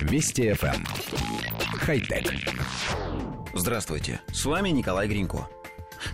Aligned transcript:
Вести 0.00 0.50
FM. 0.50 0.74
Эм. 0.74 0.84
Хай-тек. 1.78 2.32
Здравствуйте, 3.54 4.20
с 4.32 4.44
вами 4.44 4.70
Николай 4.70 5.08
Гринько. 5.08 5.48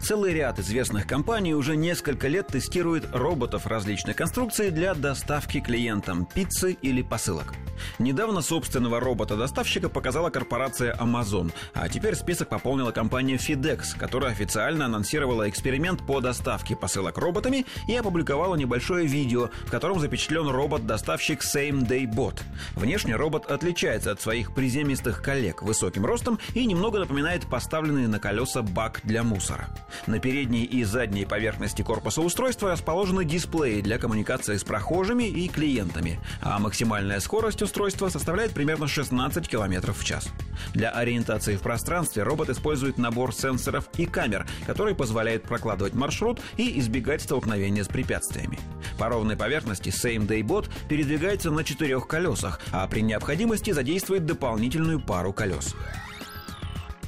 Целый 0.00 0.32
ряд 0.32 0.58
известных 0.58 1.06
компаний 1.06 1.54
уже 1.54 1.76
несколько 1.76 2.28
лет 2.28 2.46
тестирует 2.48 3.06
роботов 3.12 3.66
различной 3.66 4.14
конструкции 4.14 4.70
для 4.70 4.94
доставки 4.94 5.60
клиентам 5.60 6.26
пиццы 6.26 6.72
или 6.80 7.02
посылок. 7.02 7.54
Недавно 7.98 8.42
собственного 8.42 9.00
робота-доставщика 9.00 9.88
показала 9.88 10.30
корпорация 10.30 10.96
Amazon, 10.96 11.52
а 11.74 11.88
теперь 11.88 12.14
список 12.14 12.48
пополнила 12.48 12.90
компания 12.90 13.36
FedEx, 13.36 13.96
которая 13.98 14.32
официально 14.32 14.86
анонсировала 14.86 15.48
эксперимент 15.48 16.06
по 16.06 16.20
доставке 16.20 16.74
посылок 16.76 17.18
роботами 17.18 17.66
и 17.86 17.94
опубликовала 17.94 18.56
небольшое 18.56 19.06
видео, 19.06 19.50
в 19.66 19.70
котором 19.70 20.00
запечатлен 20.00 20.48
робот-доставщик 20.48 21.42
Same 21.42 21.86
Day 21.86 22.06
Bot. 22.06 22.40
Внешне 22.74 23.16
робот 23.16 23.50
отличается 23.50 24.10
от 24.10 24.20
своих 24.20 24.54
приземистых 24.54 25.22
коллег 25.22 25.62
высоким 25.62 26.04
ростом 26.04 26.38
и 26.54 26.66
немного 26.66 26.98
напоминает 26.98 27.46
поставленный 27.46 28.06
на 28.06 28.18
колеса 28.18 28.62
бак 28.62 29.00
для 29.04 29.22
мусора. 29.22 29.68
На 30.06 30.18
передней 30.18 30.64
и 30.64 30.84
задней 30.84 31.26
поверхности 31.26 31.82
корпуса 31.82 32.22
устройства 32.22 32.70
расположены 32.70 33.24
дисплеи 33.24 33.80
для 33.80 33.98
коммуникации 33.98 34.56
с 34.56 34.64
прохожими 34.64 35.24
и 35.24 35.48
клиентами, 35.48 36.18
а 36.40 36.58
максимальная 36.58 37.20
скорость 37.20 37.62
устройства 37.62 37.73
составляет 37.74 38.52
примерно 38.52 38.86
16 38.86 39.48
км 39.48 39.92
в 39.92 40.04
час. 40.04 40.28
Для 40.72 40.90
ориентации 40.90 41.56
в 41.56 41.60
пространстве 41.60 42.22
робот 42.22 42.48
использует 42.50 42.98
набор 42.98 43.34
сенсоров 43.34 43.88
и 43.96 44.06
камер, 44.06 44.46
который 44.66 44.94
позволяет 44.94 45.42
прокладывать 45.42 45.94
маршрут 45.94 46.40
и 46.56 46.78
избегать 46.78 47.22
столкновения 47.22 47.84
с 47.84 47.88
препятствиями. 47.88 48.58
По 48.98 49.08
ровной 49.08 49.36
поверхности 49.36 49.88
Same 49.90 50.26
Day 50.26 50.42
Bot 50.42 50.68
передвигается 50.88 51.50
на 51.50 51.64
четырех 51.64 52.06
колесах, 52.06 52.60
а 52.72 52.86
при 52.86 53.00
необходимости 53.00 53.72
задействует 53.72 54.24
дополнительную 54.24 55.00
пару 55.00 55.32
колес. 55.32 55.74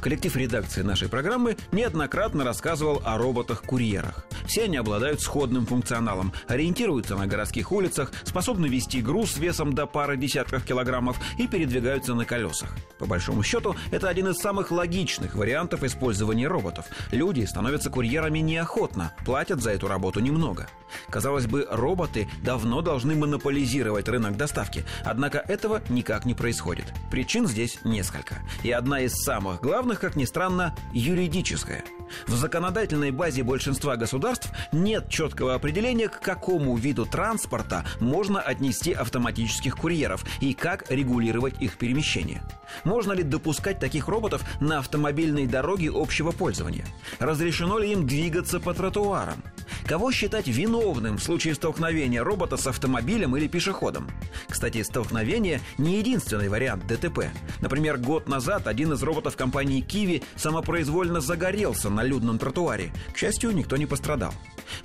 Коллектив 0.00 0.36
редакции 0.36 0.82
нашей 0.82 1.08
программы 1.08 1.56
неоднократно 1.72 2.44
рассказывал 2.44 3.02
о 3.04 3.18
роботах-курьерах. 3.18 4.26
Все 4.46 4.64
они 4.64 4.76
обладают 4.76 5.20
сходным 5.20 5.66
функционалом, 5.66 6.32
ориентируются 6.46 7.16
на 7.16 7.26
городских 7.26 7.72
улицах, 7.72 8.12
способны 8.24 8.66
вести 8.66 9.02
груз 9.02 9.36
весом 9.36 9.72
до 9.72 9.86
пары 9.86 10.16
десятков 10.16 10.64
килограммов 10.64 11.18
и 11.38 11.46
передвигаются 11.46 12.14
на 12.14 12.24
колесах. 12.24 12.74
По 12.98 13.06
большому 13.06 13.42
счету, 13.42 13.76
это 13.90 14.08
один 14.08 14.28
из 14.28 14.36
самых 14.36 14.70
логичных 14.70 15.34
вариантов 15.34 15.82
использования 15.82 16.48
роботов. 16.48 16.86
Люди 17.10 17.44
становятся 17.44 17.90
курьерами 17.90 18.38
неохотно, 18.38 19.12
платят 19.24 19.60
за 19.60 19.70
эту 19.70 19.88
работу 19.88 20.20
немного. 20.20 20.68
Казалось 21.10 21.46
бы, 21.46 21.66
роботы 21.68 22.28
давно 22.42 22.80
должны 22.80 23.14
монополизировать 23.14 24.08
рынок 24.08 24.36
доставки, 24.36 24.84
однако 25.04 25.38
этого 25.38 25.82
никак 25.88 26.24
не 26.24 26.34
происходит. 26.34 26.86
Причин 27.10 27.46
здесь 27.46 27.78
несколько. 27.84 28.36
И 28.62 28.70
одна 28.70 29.00
из 29.00 29.14
самых 29.14 29.60
главных, 29.60 30.00
как 30.00 30.16
ни 30.16 30.24
странно, 30.24 30.74
юридическая– 30.92 31.84
в 32.26 32.34
законодательной 32.34 33.10
базе 33.10 33.42
большинства 33.42 33.96
государств 33.96 34.35
нет 34.72 35.08
четкого 35.08 35.54
определения, 35.54 36.08
к 36.08 36.20
какому 36.20 36.76
виду 36.76 37.06
транспорта 37.06 37.84
можно 38.00 38.40
отнести 38.40 38.92
автоматических 38.92 39.76
курьеров 39.76 40.24
и 40.40 40.54
как 40.54 40.90
регулировать 40.90 41.60
их 41.60 41.78
перемещение. 41.78 42.42
Можно 42.84 43.12
ли 43.12 43.22
допускать 43.22 43.78
таких 43.78 44.08
роботов 44.08 44.42
на 44.60 44.78
автомобильной 44.78 45.46
дороге 45.46 45.90
общего 45.92 46.30
пользования? 46.32 46.86
Разрешено 47.18 47.78
ли 47.78 47.92
им 47.92 48.06
двигаться 48.06 48.60
по 48.60 48.74
тротуарам? 48.74 49.42
Кого 49.86 50.10
считать 50.10 50.48
виновным 50.48 51.16
в 51.18 51.22
случае 51.22 51.54
столкновения 51.54 52.22
робота 52.22 52.56
с 52.56 52.66
автомобилем 52.66 53.36
или 53.36 53.46
пешеходом? 53.46 54.08
Кстати, 54.48 54.82
столкновение 54.82 55.60
не 55.78 55.98
единственный 55.98 56.48
вариант 56.48 56.86
ДТП. 56.86 57.26
Например, 57.60 57.96
год 57.96 58.28
назад 58.28 58.66
один 58.66 58.92
из 58.92 59.02
роботов 59.02 59.36
компании 59.36 59.84
Kiwi 59.84 60.24
самопроизвольно 60.34 61.20
загорелся 61.20 61.88
на 61.88 62.02
людном 62.02 62.38
тротуаре. 62.38 62.92
К 63.12 63.16
счастью, 63.18 63.52
никто 63.52 63.76
не 63.76 63.86
пострадал. 63.86 64.25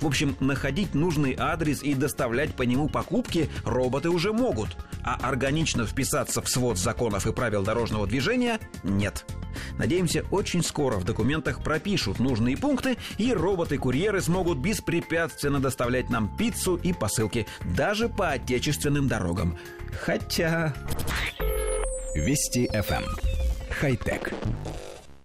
В 0.00 0.06
общем, 0.06 0.36
находить 0.40 0.94
нужный 0.94 1.34
адрес 1.38 1.82
и 1.82 1.94
доставлять 1.94 2.54
по 2.54 2.62
нему 2.62 2.88
покупки 2.88 3.48
роботы 3.64 4.10
уже 4.10 4.32
могут, 4.32 4.76
а 5.04 5.18
органично 5.22 5.86
вписаться 5.86 6.42
в 6.42 6.48
свод 6.48 6.78
законов 6.78 7.26
и 7.26 7.32
правил 7.32 7.62
дорожного 7.62 8.06
движения 8.06 8.58
нет. 8.82 9.24
Надеемся, 9.78 10.24
очень 10.30 10.62
скоро 10.62 10.96
в 10.96 11.04
документах 11.04 11.62
пропишут 11.62 12.18
нужные 12.18 12.56
пункты, 12.56 12.96
и 13.18 13.32
роботы-курьеры 13.32 14.20
смогут 14.20 14.58
беспрепятственно 14.58 15.60
доставлять 15.60 16.10
нам 16.10 16.34
пиццу 16.36 16.76
и 16.76 16.92
посылки 16.92 17.46
даже 17.76 18.08
по 18.08 18.30
отечественным 18.30 19.08
дорогам. 19.08 19.58
Хотя... 20.00 20.74
Вести 22.14 22.66
FM. 22.66 23.04
Эм. 23.04 23.04
Хай-тек. 23.70 24.32